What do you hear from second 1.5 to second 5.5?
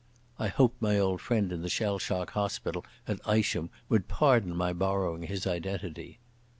in the shell shock hospital at Isham would pardon my borrowing his